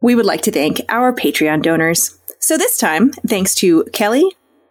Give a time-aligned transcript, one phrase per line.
[0.00, 2.18] we would like to thank our Patreon donors.
[2.38, 4.24] So this time, thanks to Kelly,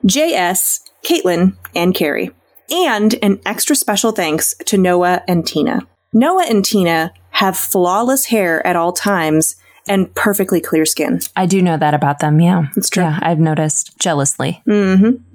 [0.06, 2.32] JS, Caitlin, and Carrie.
[2.72, 5.88] And an extra special thanks to Noah and Tina.
[6.14, 9.56] Noah and Tina have flawless hair at all times
[9.88, 11.20] and perfectly clear skin.
[11.36, 12.40] I do know that about them.
[12.40, 13.04] Yeah, It's true.
[13.04, 14.62] Yeah, I've noticed jealously.
[14.66, 15.26] When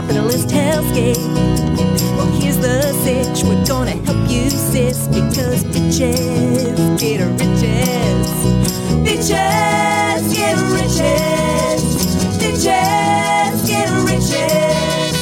[0.00, 1.18] capitalist hellscape.
[2.16, 3.42] Well, here's the sitch.
[3.42, 8.28] We're gonna help you, sis, because bitches get riches.
[9.02, 11.82] Bitches get riches.
[12.38, 15.14] Bitches get riches.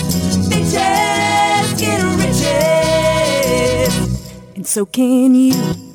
[0.51, 3.97] Bitches get riches.
[4.57, 5.86] And so can you.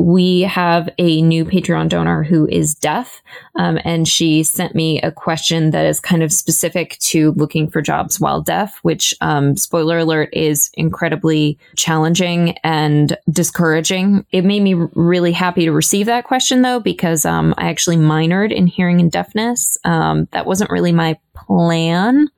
[0.00, 3.20] We have a new Patreon donor who is deaf,
[3.56, 7.82] um, and she sent me a question that is kind of specific to looking for
[7.82, 14.24] jobs while deaf, which, um, spoiler alert, is incredibly challenging and discouraging.
[14.32, 18.52] It made me really happy to receive that question, though, because um, I actually minored
[18.52, 19.76] in hearing and deafness.
[19.84, 22.30] Um, that wasn't really my plan.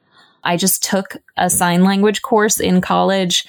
[0.43, 3.47] I just took a sign language course in college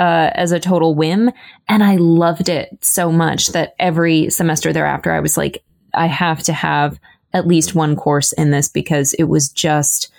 [0.00, 1.30] uh, as a total whim.
[1.68, 6.42] And I loved it so much that every semester thereafter, I was like, I have
[6.44, 6.98] to have
[7.34, 10.10] at least one course in this because it was just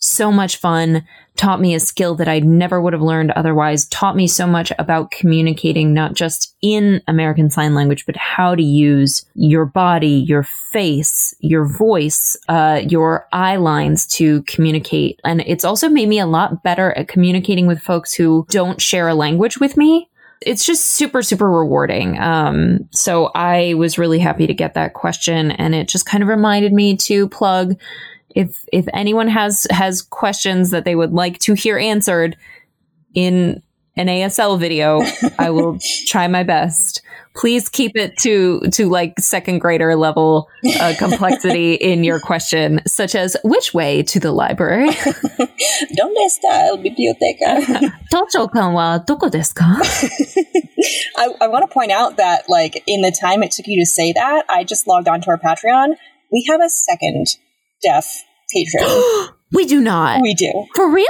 [0.00, 1.04] so much fun,
[1.36, 4.72] taught me a skill that I never would have learned otherwise, taught me so much
[4.78, 10.42] about communicating, not just in American Sign Language, but how to use your body, your
[10.42, 15.20] face, your voice, uh, your eye lines to communicate.
[15.24, 19.08] And it's also made me a lot better at communicating with folks who don't share
[19.08, 20.08] a language with me
[20.42, 25.50] it's just super super rewarding um so i was really happy to get that question
[25.50, 27.74] and it just kind of reminded me to plug
[28.34, 32.36] if if anyone has has questions that they would like to hear answered
[33.14, 33.62] in
[33.96, 35.02] an ASL video,
[35.38, 37.02] I will try my best.
[37.36, 40.48] Please keep it to to like second grader level
[40.80, 44.90] uh, complexity in your question, such as which way to the library.
[44.90, 47.92] ¿Dónde está la biblioteca?
[48.12, 48.74] Tocho-kan
[49.06, 49.80] doko desu ka?
[51.16, 53.86] I, I want to point out that like in the time it took you to
[53.86, 55.96] say that, I just logged onto our Patreon.
[56.32, 57.36] We have a second
[57.82, 59.28] deaf patron.
[59.52, 60.66] we do not we do.
[60.74, 61.06] for real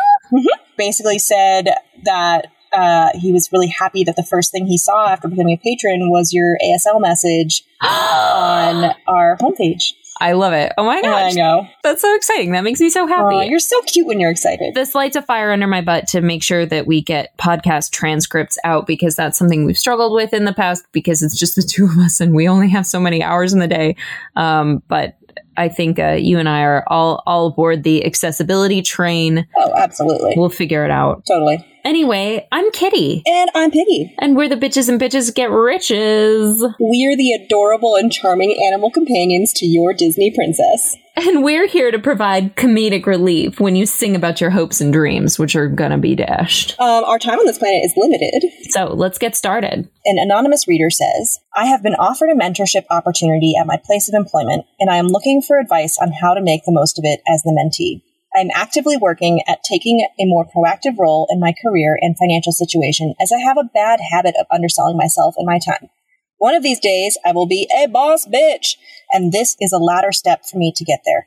[0.77, 5.29] Basically said that uh, he was really happy that the first thing he saw after
[5.29, 9.93] becoming a patron was your ASL message on our homepage.
[10.23, 10.73] I love it.
[10.77, 11.35] Oh my I gosh.
[11.35, 11.67] know.
[11.83, 12.53] That's so exciting.
[12.53, 13.47] That makes me so happy.
[13.49, 14.75] You're so cute when you're excited.
[14.75, 18.59] this lights a fire under my butt to make sure that we get podcast transcripts
[18.63, 21.87] out because that's something we've struggled with in the past because it's just the two
[21.87, 23.97] of us and we only have so many hours in the day.
[24.37, 25.17] Um, but
[25.61, 29.47] I think uh, you and I are all all aboard the accessibility train.
[29.57, 30.33] oh, absolutely.
[30.35, 31.27] We'll figure it out.
[31.27, 31.67] Totally.
[31.85, 34.15] Anyway, I'm Kitty, And I'm Piggy.
[34.19, 39.53] and we're the bitches and bitches get riches, We're the adorable and charming animal companions
[39.55, 40.97] to your Disney princess.
[41.17, 45.39] and we're here to provide comedic relief when you sing about your hopes and dreams,
[45.39, 46.79] which are gonna be dashed.
[46.79, 48.45] Um, our time on this planet is limited.
[48.71, 49.89] So let's get started.
[50.05, 54.15] An anonymous reader says, I have been offered a mentorship opportunity at my place of
[54.15, 57.21] employment, and I am looking for advice on how to make the most of it
[57.27, 58.03] as the mentee.
[58.37, 62.53] I am actively working at taking a more proactive role in my career and financial
[62.53, 65.91] situation as I have a bad habit of underselling myself and my time.
[66.39, 68.77] One of these days, I will be a boss bitch,
[69.13, 71.27] and this is a ladder step for me to get there.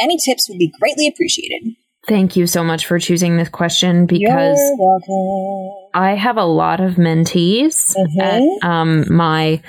[0.00, 1.74] Any tips would be greatly appreciated.
[2.08, 4.58] Thank you so much for choosing this question because.
[5.94, 8.20] I have a lot of mentees Mhm.
[8.62, 9.60] at um, my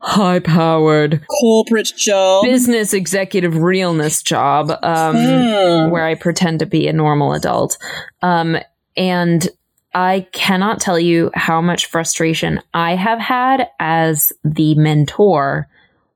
[0.00, 2.44] high powered Corporate job.
[2.44, 5.90] business executive realness job um, Hmm.
[5.90, 7.76] where I pretend to be a normal adult.
[8.22, 8.56] Um,
[8.96, 9.48] and
[9.94, 15.66] I cannot tell you how much frustration I have had as the mentor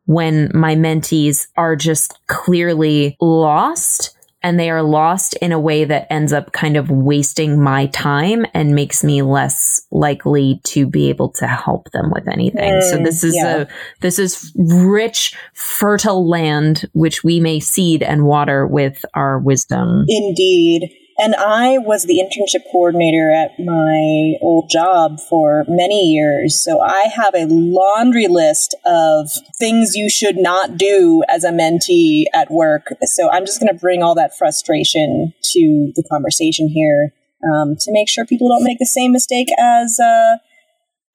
[0.06, 6.06] when my mentees are just clearly lost and they are lost in a way that
[6.10, 11.30] ends up kind of wasting my time and makes me less likely to be able
[11.30, 12.80] to help them with anything.
[12.83, 13.56] so Mm, this is yeah.
[13.62, 13.66] a
[14.00, 20.04] this is rich, fertile land which we may seed and water with our wisdom.
[20.09, 20.91] Indeed.
[21.22, 26.60] And I was the internship coordinator at my old job for many years.
[26.60, 32.24] So I have a laundry list of things you should not do as a mentee
[32.34, 32.89] at work.
[33.04, 37.15] So I'm just going to bring all that frustration to the conversation here
[37.54, 40.39] um, to make sure people don't make the same mistake as uh,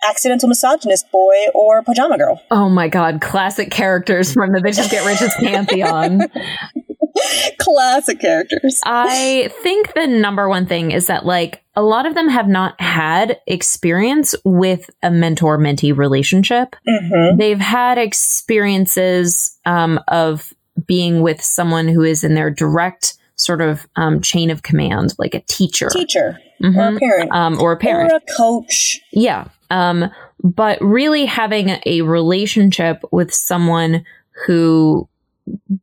[0.07, 2.41] accidental misogynist boy or pajama girl.
[2.49, 6.21] Oh my god, classic characters from the Bitches Get Riches pantheon.
[7.59, 8.81] Classic characters.
[8.85, 12.79] I think the number one thing is that like a lot of them have not
[12.81, 16.75] had experience with a mentor mentee relationship.
[16.87, 17.37] Mm-hmm.
[17.37, 20.53] They've had experiences um, of
[20.85, 25.35] being with someone who is in their direct sort of um, chain of command, like
[25.35, 26.75] a teacher, Teacher Mhm.
[26.75, 27.31] or a parent.
[27.31, 28.11] um, or a parent.
[28.11, 28.99] Or a coach.
[29.11, 29.45] Yeah.
[29.69, 30.09] Um,
[30.43, 34.03] but really having a relationship with someone
[34.45, 35.07] who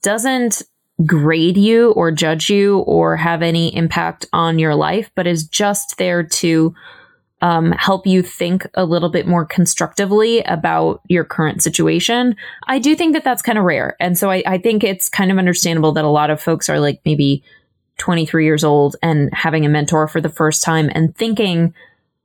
[0.02, 0.62] doesn't
[1.04, 5.98] grade you or judge you or have any impact on your life, but is just
[5.98, 6.74] there to
[7.40, 12.36] um, help you think a little bit more constructively about your current situation.
[12.66, 13.96] I do think that that's kind of rare.
[14.00, 16.80] And so I, I think it's kind of understandable that a lot of folks are
[16.80, 17.42] like maybe
[17.98, 21.74] 23 years old and having a mentor for the first time and thinking,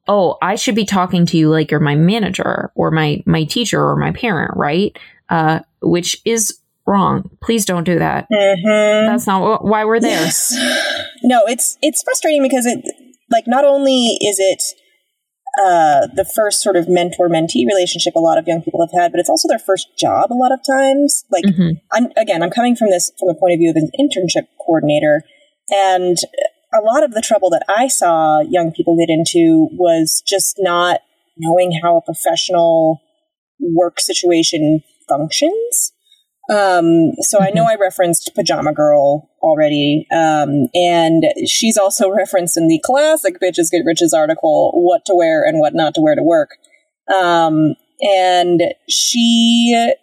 [0.07, 3.83] oh, I should be talking to you like you're my manager or my my teacher
[3.83, 4.97] or my parent, right?
[5.27, 6.58] Uh, which is
[6.89, 7.29] wrong.
[7.43, 8.27] Please don't do that.
[8.31, 9.07] Mm-hmm.
[9.11, 10.21] That's not why we're there.
[10.21, 10.53] Yes.
[11.23, 12.83] No, it's it's frustrating because it
[13.29, 14.63] like not only is it
[15.61, 19.11] uh, the first sort of mentor mentee relationship a lot of young people have had,
[19.11, 21.25] but it's also their first job a lot of times.
[21.31, 21.81] Like Mhm.
[21.91, 25.23] I'm again, I'm coming from this from the point of view of an internship coordinator,
[25.69, 26.17] and
[26.73, 31.01] a lot of the trouble that I saw young people get into was just not
[31.37, 33.01] knowing how a professional
[33.59, 35.91] work situation functions.
[36.49, 42.67] Um, so I know I referenced Pajama Girl already, um, and she's also referenced in
[42.67, 46.23] the classic "Bitches Get Riches" article, "What to Wear and What Not to Wear to
[46.23, 46.57] Work."
[47.13, 49.93] Um, and she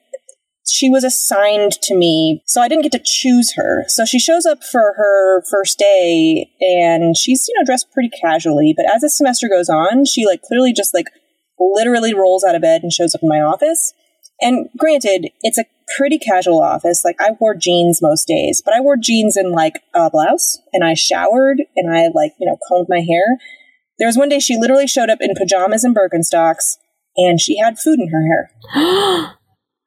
[0.68, 3.84] she was assigned to me, so I didn't get to choose her.
[3.88, 8.72] So she shows up for her first day, and she's you know dressed pretty casually.
[8.76, 11.06] But as the semester goes on, she like clearly just like
[11.58, 13.92] literally rolls out of bed and shows up in my office.
[14.40, 15.64] And granted, it's a
[15.96, 17.04] pretty casual office.
[17.04, 20.84] Like I wore jeans most days, but I wore jeans in like a blouse, and
[20.84, 23.38] I showered, and I like you know combed my hair.
[23.98, 26.76] There was one day she literally showed up in pajamas and Birkenstocks,
[27.16, 29.32] and she had food in her hair.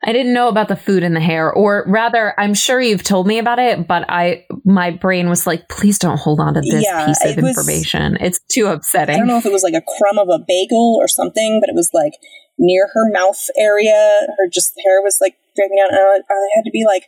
[0.01, 3.27] I didn't know about the food in the hair, or rather, I'm sure you've told
[3.27, 6.85] me about it, but I my brain was like, please don't hold on to this
[6.85, 8.17] Yeah, piece of it was- information.
[8.21, 9.15] It's too upsetting.
[9.15, 11.69] I don't know if it was like a crumb of a bagel or something, but
[11.69, 12.13] it was like
[12.57, 14.19] near her mouth area.
[14.37, 17.05] Her just hair was like draping out, and I, had to be like,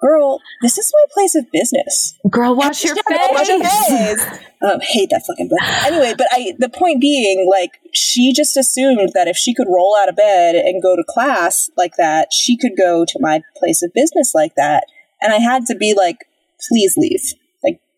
[0.00, 3.04] "Girl, this is my place of business." Girl, wash your face.
[3.08, 4.26] wash your face.
[4.62, 5.58] Um, hate that fucking book.
[5.86, 9.96] Anyway, but I the point being, like, she just assumed that if she could roll
[10.00, 13.82] out of bed and go to class like that, she could go to my place
[13.82, 14.84] of business like that.
[15.22, 16.26] And I had to be like,
[16.68, 17.34] please leave.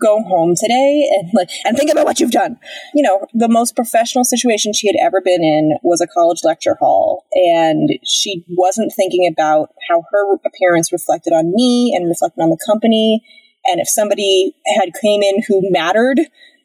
[0.03, 2.59] Go home today and like and think about what you've done.
[2.95, 6.77] You know, the most professional situation she had ever been in was a college lecture
[6.81, 12.51] hall, and she wasn't thinking about how her appearance reflected on me and reflected on
[12.51, 13.23] the company
[13.67, 16.19] and if somebody had came in who mattered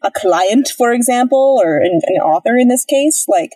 [0.03, 3.51] a client for example or an, an author in this case like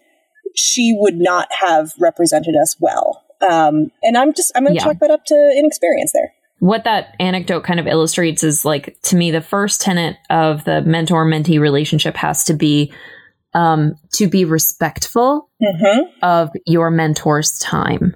[0.56, 4.86] she would not have represented us well um, and i'm just i'm going to Yeah.
[4.86, 9.16] chalk that up to inexperience there what that anecdote kind of illustrates is like to
[9.16, 12.94] me the first tenet of the mentor mentee relationship has to be
[13.56, 16.04] um, to be respectful mm-hmm.
[16.22, 18.16] of your mentor's time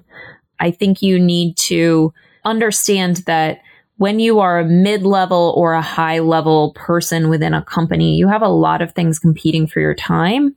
[0.60, 2.14] i think you need to
[2.44, 3.60] understand that
[3.98, 8.48] when you are a mid-level or a high-level person within a company you have a
[8.48, 10.54] lot of things competing for your time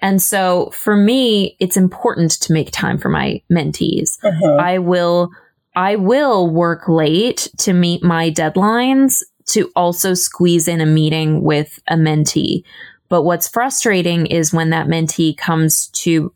[0.00, 4.60] and so for me it's important to make time for my mentees Mm-hmm.
[4.60, 5.30] I will
[5.76, 11.80] I will work late to meet my deadlines to also squeeze in a meeting with
[11.88, 12.64] a mentee.
[13.08, 16.32] But what's frustrating is when that mentee comes to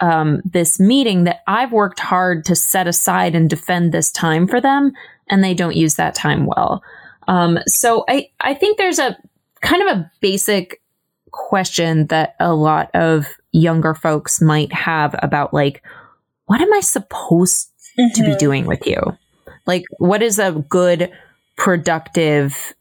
[0.00, 4.60] um, this meeting that I've worked hard to set aside and defend this time for
[4.60, 4.92] them,
[5.28, 6.82] and they don't use that time well.
[7.28, 9.16] Um, so I, I think there's a
[9.60, 10.82] kind of a basic
[11.30, 15.84] question that a lot of younger folks might have about like,
[16.46, 18.38] what am I supposed to be Mhm.
[18.38, 19.00] doing with you?
[19.66, 21.10] Like, what is a good,
[21.56, 22.74] productive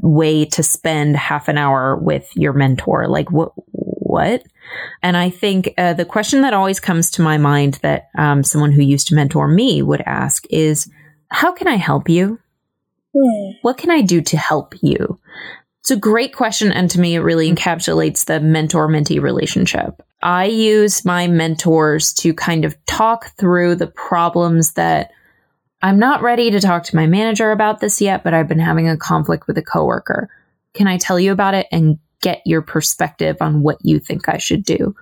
[0.00, 3.08] way to spend half an hour with your mentor?
[3.08, 3.52] Like, what?
[4.08, 4.44] What?
[5.02, 8.72] And I think uh, the question that always comes to my mind that um, someone
[8.72, 10.88] who used to mentor me would ask is,
[11.30, 12.38] "How can I help you?
[13.16, 13.50] Hmm.
[13.62, 15.18] What can I do to help you?"
[15.86, 17.56] It's a great question, and to me, it really mm-hmm.
[17.56, 20.02] encapsulates the mentor mentee relationship.
[20.20, 25.12] I use my mentors to kind of talk through the problems that
[25.82, 28.88] I'm not ready to talk to my manager about this yet, but I've been having
[28.88, 30.28] a conflict with a coworker.
[30.74, 34.38] Can I tell you about it and get your perspective on what you think I
[34.38, 34.92] should do?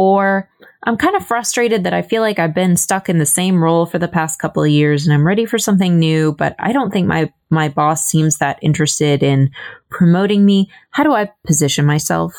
[0.00, 0.48] Or
[0.84, 3.84] I'm kind of frustrated that I feel like I've been stuck in the same role
[3.84, 6.90] for the past couple of years and I'm ready for something new, but I don't
[6.90, 9.50] think my, my boss seems that interested in
[9.90, 10.70] promoting me.
[10.88, 12.34] How do I position myself?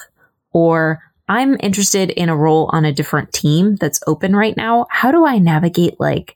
[0.54, 4.88] Or I'm interested in a role on a different team that's open right now.
[4.90, 6.36] How do I navigate like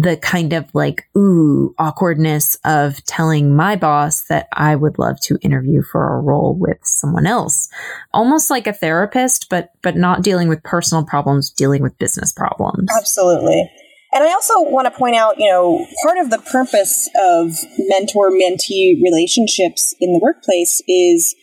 [0.00, 5.38] the kind of like, ooh, awkwardness of telling my boss that I would love to
[5.42, 7.68] interview for a role with someone else.
[8.14, 12.88] Almost like a therapist, but, but not dealing with personal problems, dealing with business problems.
[12.96, 13.70] Absolutely.
[14.12, 18.30] And I also want to point out, you know, part of the purpose of mentor
[18.30, 21.34] mentee relationships in the workplace is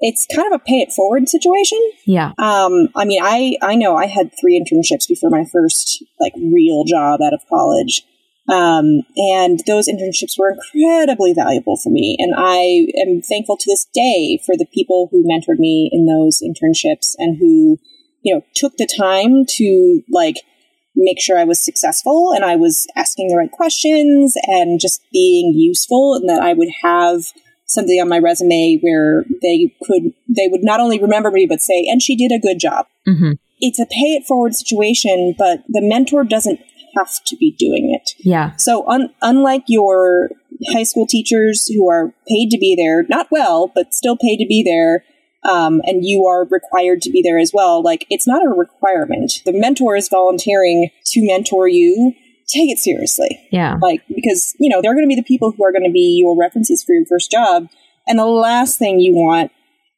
[0.00, 1.78] it's kind of a pay it forward situation.
[2.04, 2.32] Yeah.
[2.38, 6.84] Um, I mean, I, I know I had three internships before my first like real
[6.84, 8.02] job out of college.
[8.48, 12.16] Um, and those internships were incredibly valuable for me.
[12.18, 16.40] And I am thankful to this day for the people who mentored me in those
[16.40, 17.78] internships and who,
[18.22, 20.36] you know, took the time to like
[20.96, 25.52] make sure I was successful and I was asking the right questions and just being
[25.54, 27.32] useful and that I would have
[27.68, 31.86] something on my resume where they could they would not only remember me but say
[31.88, 32.86] and she did a good job.
[33.06, 33.32] Mm-hmm.
[33.60, 36.60] it's a pay it forward situation but the mentor doesn't
[36.96, 38.14] have to be doing it.
[38.18, 38.56] Yeah.
[38.56, 40.30] So un- unlike your
[40.72, 44.46] high school teachers who are paid to be there not well but still paid to
[44.46, 45.04] be there
[45.48, 49.42] um, and you are required to be there as well like it's not a requirement.
[49.44, 52.14] The mentor is volunteering to mentor you
[52.48, 53.46] take it seriously.
[53.52, 53.76] Yeah.
[53.80, 56.18] Like, because, you know, they're going to be the people who are going to be
[56.20, 57.68] your references for your first job.
[58.06, 59.52] And the last thing you want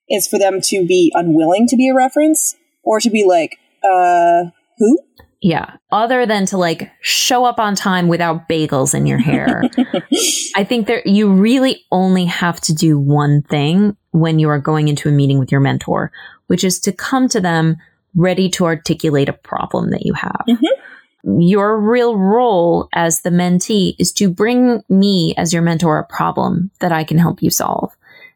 [0.08, 4.50] is for them to be unwilling to be a reference or to be like, uh,
[4.78, 4.98] who?
[5.40, 5.76] Yeah.
[5.92, 9.62] Other than to like show up on time without bagels in your hair.
[10.56, 14.88] I think that you really only have to do one thing when you are going
[14.88, 16.10] into a meeting with your mentor,
[16.48, 17.76] which is to come to them
[18.16, 20.44] ready to articulate a problem that you have.
[20.48, 20.80] Mm-hmm
[21.24, 26.70] your real role as the mentee is to bring me as your mentor a problem
[26.80, 27.94] that I can help you solve.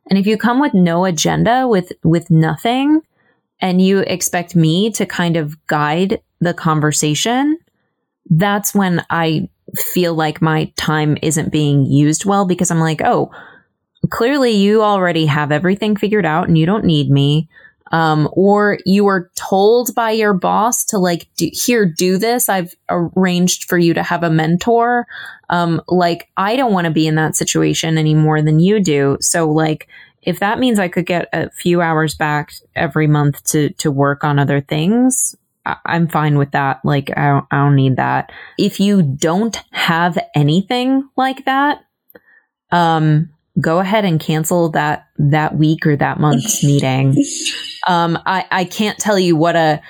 [0.08, 3.00] And if you come with no agenda, with, with nothing,
[3.60, 7.58] and you expect me to kind of guide the conversation,
[8.28, 13.30] that's when I feel like my time isn't being used well because I'm like, oh,
[14.10, 17.48] clearly you already have everything figured out and you don't need me
[17.94, 22.48] um, or you were told by your boss to like, do, here, do this.
[22.48, 25.06] I've arranged for you to have a mentor.
[25.48, 29.16] Um, like, I don't want to be in that situation any more than you do.
[29.20, 29.86] So, like,
[30.22, 34.24] if that means I could get a few hours back every month to to work
[34.24, 36.80] on other things, I'm fine with that.
[36.84, 38.32] Like, I don't, I don't need that.
[38.58, 41.84] If you don't have anything like that,
[42.72, 43.30] um,
[43.60, 47.16] go ahead and cancel that that week or that month's meeting.
[47.86, 49.80] Um, I I can't tell you what a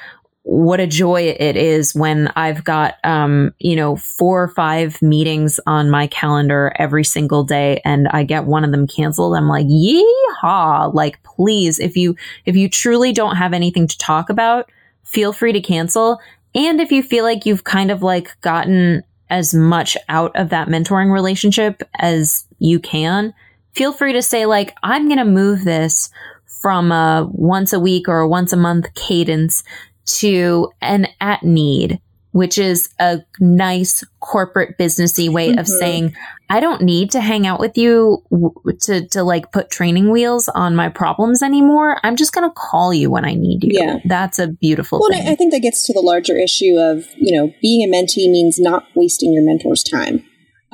[0.42, 5.58] what a joy it is when I've got um, you know four or five meetings
[5.66, 9.36] on my calendar every single day, and I get one of them canceled.
[9.36, 10.92] I'm like, yeehaw!
[10.92, 14.70] Like, please, if you if you truly don't have anything to talk about,
[15.04, 16.20] feel free to cancel.
[16.54, 20.68] And if you feel like you've kind of like gotten as much out of that
[20.68, 23.34] mentoring relationship as you can,
[23.74, 26.10] feel free to say like, I'm going to move this
[26.46, 29.64] from a once a week or a once a month cadence
[30.06, 32.00] to an at need,
[32.32, 35.58] which is a nice corporate businessy way mm-hmm.
[35.58, 36.14] of saying,
[36.50, 40.48] I don't need to hang out with you w- to, to like put training wheels
[40.48, 41.98] on my problems anymore.
[42.02, 43.70] I'm just going to call you when I need you.
[43.72, 43.98] Yeah.
[44.04, 45.26] That's a beautiful well, thing.
[45.26, 48.58] I think that gets to the larger issue of, you know, being a mentee means
[48.58, 50.24] not wasting your mentor's time.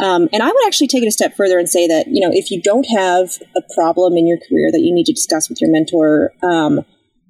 [0.00, 2.32] Um, and I would actually take it a step further and say that, you know,
[2.32, 5.60] if you don't have a problem in your career that you need to discuss with
[5.60, 6.80] your mentor, um,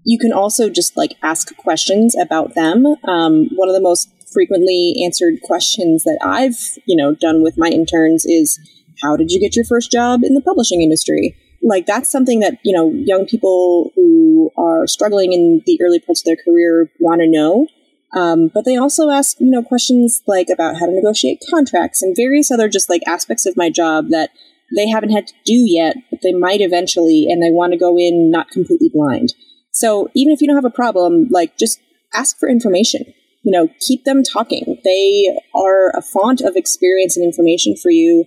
[0.04, 2.86] you can also just like ask questions about them.
[3.04, 7.68] Um, one of the most frequently answered questions that I've, you know, done with my
[7.68, 8.58] interns is,
[9.02, 11.36] how did you get your first job in the publishing industry?
[11.62, 16.20] Like that's something that, you know, young people who are struggling in the early parts
[16.20, 17.66] of their career want to know.
[18.12, 22.16] Um, but they also ask, you know, questions like about how to negotiate contracts and
[22.16, 24.30] various other just like aspects of my job that
[24.74, 27.98] they haven't had to do yet, but they might eventually, and they want to go
[27.98, 29.34] in not completely blind.
[29.72, 31.80] So even if you don't have a problem, like just
[32.14, 33.04] ask for information.
[33.42, 34.78] You know, keep them talking.
[34.84, 38.26] They are a font of experience and information for you.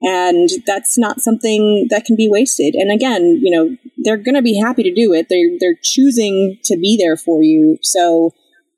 [0.00, 2.74] And that's not something that can be wasted.
[2.74, 5.28] And again, you know, they're going to be happy to do it.
[5.28, 7.78] They're, they're choosing to be there for you.
[7.82, 8.32] So,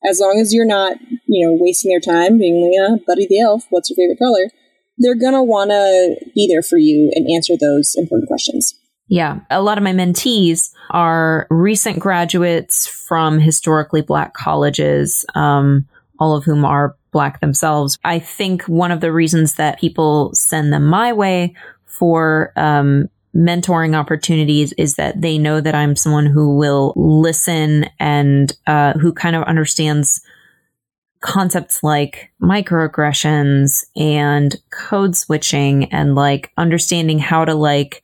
[0.08, 3.40] as long as you're not, you know, wasting their time being like, uh, Buddy the
[3.40, 4.50] Elf, what's your favorite color?
[4.98, 8.74] They're gonna want to be there for you and answer those important questions.
[9.08, 9.40] Yeah.
[9.50, 15.86] A lot of my mentees are recent graduates from historically black colleges, um,
[16.18, 17.98] all of whom are black themselves.
[18.04, 23.94] I think one of the reasons that people send them my way for um, mentoring
[23.94, 29.36] opportunities is that they know that I'm someone who will listen and uh, who kind
[29.36, 30.22] of understands
[31.20, 38.02] concepts like microaggressions and code switching and like understanding how to like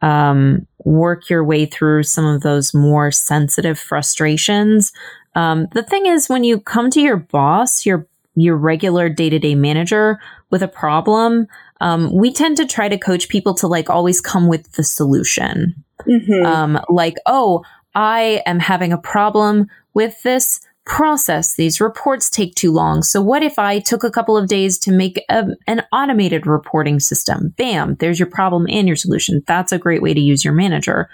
[0.00, 4.92] um, work your way through some of those more sensitive frustrations.
[5.34, 9.38] Um, the thing is, when you come to your boss, your your regular day to
[9.38, 10.18] day manager
[10.50, 11.46] with a problem,
[11.82, 15.74] um, we tend to try to coach people to like always come with the solution.
[16.08, 16.46] Mm-hmm.
[16.46, 17.64] Um, like, oh,
[17.96, 21.56] I am having a problem with this process.
[21.56, 23.02] These reports take too long.
[23.02, 27.00] So what if I took a couple of days to make a, an automated reporting
[27.00, 27.52] system?
[27.56, 29.42] Bam, there's your problem and your solution.
[29.48, 31.10] That's a great way to use your manager.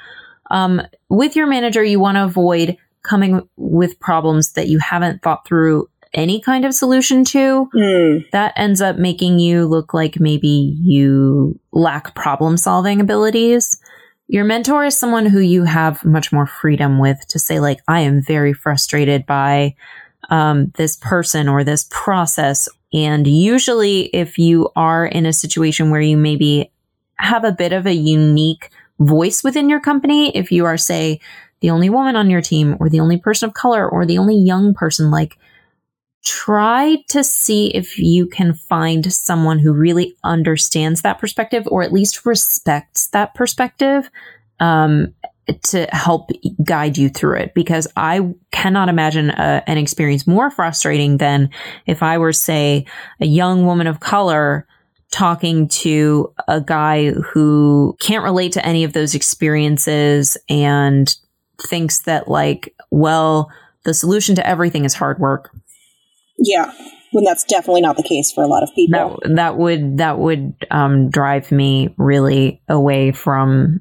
[0.51, 5.47] Um, with your manager, you want to avoid coming with problems that you haven't thought
[5.47, 7.69] through any kind of solution to.
[7.75, 8.31] Mm.
[8.31, 13.81] That ends up making you look like maybe you lack problem solving abilities.
[14.29, 18.01] Your mentor is someone who you have much more freedom with to say, like, I
[18.01, 19.75] am very frustrated by
[20.29, 22.69] um, this person or this process.
[22.93, 26.71] And usually, if you are in a situation where you maybe
[27.17, 31.21] have a bit of a unique voice within your company, if you are, say,
[31.61, 34.37] the only woman on your team or the only person of color or the only
[34.37, 35.39] young person, like,
[36.25, 41.93] try to see if you can find someone who really understands that perspective or at
[41.93, 44.11] least respects that perspective
[44.61, 45.15] um,
[45.63, 46.31] to help
[46.63, 47.55] guide you through it.
[47.55, 51.51] Because I cannot imagine a, uh, an experience more frustrating than
[51.87, 52.85] if I were, say,
[53.21, 54.67] a young woman of color
[55.11, 61.17] talking to a guy who can't relate to any of those experiences and
[61.63, 63.51] thinks that, like, well,
[63.85, 65.51] the solution to everything is hard work
[66.39, 66.73] yeah,
[67.13, 69.19] when that's definitely not the case for a lot of people.
[69.23, 73.81] That that would that would um, drive me really away from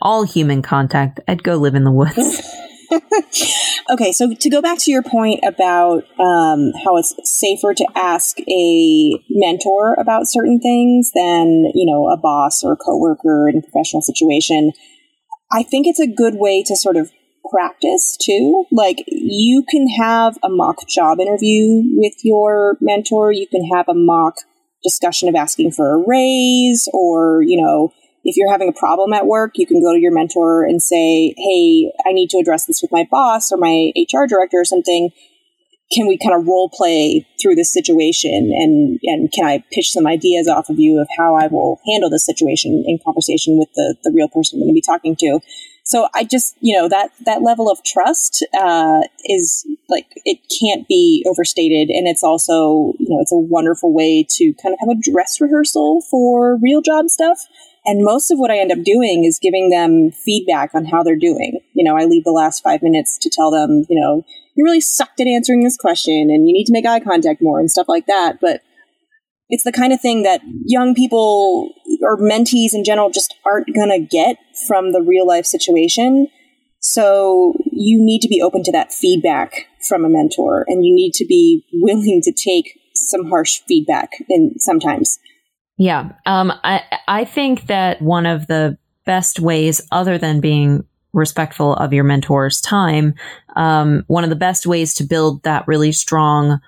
[0.00, 1.20] all human contact.
[1.28, 2.42] I'd go live in the woods.
[3.90, 8.38] okay, so to go back to your point about um, how it's safer to ask
[8.40, 13.62] a mentor about certain things than you know a boss or a coworker in a
[13.62, 14.72] professional situation,
[15.52, 17.10] I think it's a good way to sort of
[17.52, 18.64] practice too.
[18.72, 23.32] Like you can have a mock job interview with your mentor.
[23.32, 24.38] You can have a mock
[24.82, 27.92] discussion of asking for a raise or, you know,
[28.24, 31.34] if you're having a problem at work, you can go to your mentor and say,
[31.36, 35.10] Hey, I need to address this with my boss or my HR director or something.
[35.92, 40.06] Can we kind of role play through this situation and, and can I pitch some
[40.06, 43.96] ideas off of you of how I will handle this situation in conversation with the,
[44.02, 45.40] the real person I'm going to be talking to?
[45.84, 50.86] So I just, you know, that, that level of trust, uh, is like, it can't
[50.86, 51.88] be overstated.
[51.90, 55.40] And it's also, you know, it's a wonderful way to kind of have a dress
[55.40, 57.46] rehearsal for real job stuff.
[57.84, 61.16] And most of what I end up doing is giving them feedback on how they're
[61.16, 61.58] doing.
[61.72, 64.80] You know, I leave the last five minutes to tell them, you know, you really
[64.80, 67.88] sucked at answering this question and you need to make eye contact more and stuff
[67.88, 68.38] like that.
[68.40, 68.62] But
[69.52, 73.90] it's the kind of thing that young people or mentees in general just aren't going
[73.90, 76.26] to get from the real life situation.
[76.80, 81.12] So you need to be open to that feedback from a mentor and you need
[81.14, 85.18] to be willing to take some harsh feedback in sometimes.
[85.76, 86.12] Yeah.
[86.24, 91.92] Um, I, I think that one of the best ways other than being respectful of
[91.92, 93.14] your mentor's time,
[93.54, 96.58] um, one of the best ways to build that really strong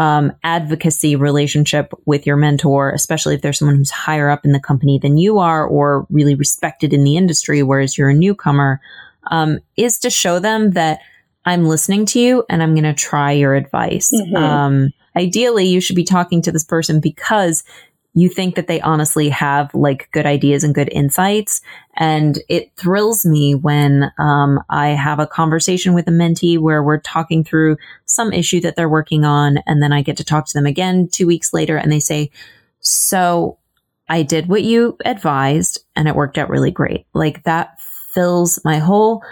[0.00, 4.58] um, advocacy relationship with your mentor, especially if there's someone who's higher up in the
[4.58, 8.80] company than you are or really respected in the industry, whereas you're a newcomer,
[9.30, 11.00] um, is to show them that
[11.44, 14.10] I'm listening to you and I'm going to try your advice.
[14.10, 14.36] Mm-hmm.
[14.36, 17.62] Um, ideally, you should be talking to this person because
[18.14, 21.60] you think that they honestly have like good ideas and good insights.
[21.96, 27.00] And it thrills me when um, I have a conversation with a mentee where we're
[27.00, 29.58] talking through some issue that they're working on.
[29.66, 32.30] And then I get to talk to them again two weeks later and they say,
[32.80, 33.58] So
[34.08, 37.06] I did what you advised and it worked out really great.
[37.14, 37.78] Like that
[38.12, 39.22] fills my whole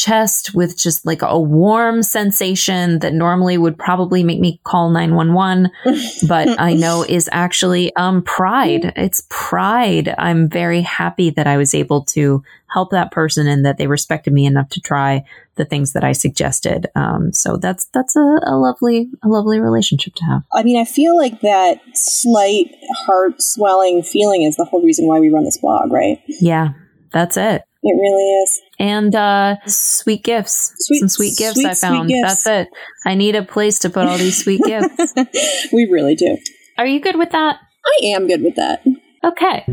[0.00, 5.70] chest with just like a warm sensation that normally would probably make me call 911
[6.28, 8.92] but i know is actually um pride.
[8.96, 10.14] It's pride.
[10.16, 14.32] I'm very happy that i was able to help that person and that they respected
[14.32, 15.24] me enough to try
[15.56, 16.86] the things that i suggested.
[16.94, 20.42] Um so that's that's a, a lovely a lovely relationship to have.
[20.54, 25.20] I mean i feel like that slight heart swelling feeling is the whole reason why
[25.20, 26.22] we run this blog right?
[26.26, 26.70] Yeah
[27.12, 27.62] that's it.
[27.82, 28.60] It really is.
[28.78, 30.74] And uh, sweet gifts.
[30.78, 32.08] Sweet- Some sweet gifts sweet, I found.
[32.08, 32.44] gifts.
[32.44, 32.68] That's it.
[33.06, 35.14] I need a place to put all these sweet gifts.
[35.72, 36.36] we really do.
[36.78, 37.56] Are you good with that?
[37.86, 38.84] I am good with that.
[39.24, 39.64] Okay.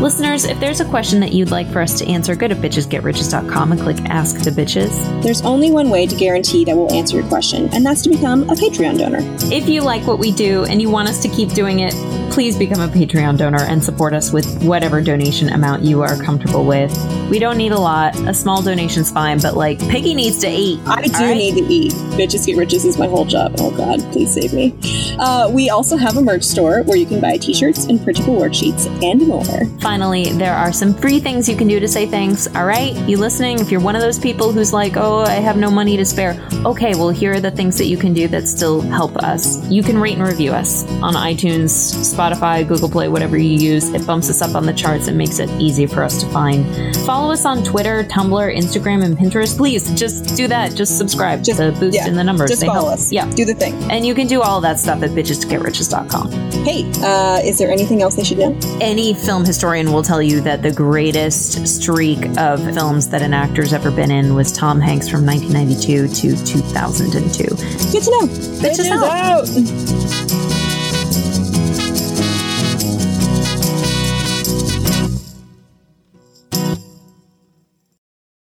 [0.00, 3.72] Listeners, if there's a question that you'd like for us to answer, go to bitchesgetriches.com
[3.72, 5.22] and click Ask the Bitches.
[5.22, 8.42] There's only one way to guarantee that we'll answer your question, and that's to become
[8.50, 9.20] a Patreon donor.
[9.54, 11.92] If you like what we do and you want us to keep doing it,
[12.32, 16.64] please become a Patreon donor and support us with whatever donation amount you are comfortable
[16.66, 16.90] with.
[17.32, 18.14] We don't need a lot.
[18.28, 20.78] A small donation's fine, but like Piggy needs to eat.
[20.86, 21.34] I do right?
[21.34, 21.92] need to eat.
[22.12, 23.54] Bitches Get Riches is my whole job.
[23.58, 24.74] Oh God, please save me.
[25.18, 28.86] Uh, we also have a merch store where you can buy t-shirts and printable worksheets
[29.02, 29.66] and more.
[29.80, 32.54] Finally, there are some free things you can do to say thanks.
[32.54, 33.60] All right, you listening?
[33.60, 36.38] If you're one of those people who's like, oh, I have no money to spare,
[36.66, 39.66] okay, well, here are the things that you can do that still help us.
[39.70, 41.70] You can rate and review us on iTunes,
[42.14, 43.88] Spotify, Google Play, whatever you use.
[43.94, 46.66] It bumps us up on the charts and makes it easy for us to find.
[47.06, 49.56] Follow us on Twitter, Tumblr, Instagram, and Pinterest.
[49.56, 50.74] Please just do that.
[50.74, 52.50] Just subscribe Just- to boost yeah, in the numbers.
[52.50, 52.94] Just They follow help.
[52.94, 53.12] us.
[53.12, 53.30] Yeah.
[53.30, 53.74] Do the thing.
[53.90, 56.30] And you can do all that stuff at bitchesgetriches.com.
[56.64, 58.56] Hey, uh, is there anything else they should know?
[58.80, 63.72] any film historian will tell you that the greatest streak of films that an actor's
[63.72, 67.44] ever been in was Tom Hanks from 1992 to 2002.
[67.44, 68.26] Good to know.
[68.60, 70.01] Bitches out.